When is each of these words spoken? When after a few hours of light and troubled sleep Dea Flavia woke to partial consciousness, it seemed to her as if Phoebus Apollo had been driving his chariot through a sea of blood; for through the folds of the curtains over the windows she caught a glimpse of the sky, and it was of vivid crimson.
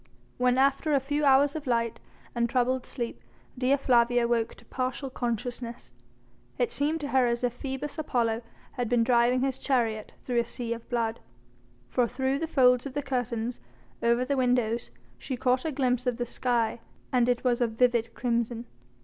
When 0.39 0.57
after 0.57 0.95
a 0.95 0.99
few 0.99 1.23
hours 1.25 1.55
of 1.55 1.67
light 1.67 1.99
and 2.33 2.49
troubled 2.49 2.87
sleep 2.87 3.21
Dea 3.55 3.77
Flavia 3.77 4.27
woke 4.27 4.55
to 4.55 4.65
partial 4.65 5.11
consciousness, 5.11 5.93
it 6.57 6.71
seemed 6.71 7.01
to 7.01 7.09
her 7.09 7.27
as 7.27 7.43
if 7.43 7.53
Phoebus 7.53 7.99
Apollo 7.99 8.41
had 8.71 8.89
been 8.89 9.03
driving 9.03 9.41
his 9.41 9.59
chariot 9.59 10.13
through 10.23 10.39
a 10.39 10.43
sea 10.43 10.73
of 10.73 10.89
blood; 10.89 11.19
for 11.87 12.07
through 12.07 12.39
the 12.39 12.47
folds 12.47 12.87
of 12.87 12.95
the 12.95 13.03
curtains 13.03 13.61
over 14.01 14.25
the 14.25 14.35
windows 14.37 14.89
she 15.19 15.37
caught 15.37 15.65
a 15.65 15.71
glimpse 15.71 16.07
of 16.07 16.17
the 16.17 16.25
sky, 16.25 16.79
and 17.11 17.29
it 17.29 17.43
was 17.43 17.61
of 17.61 17.73
vivid 17.73 18.15
crimson. 18.15 18.65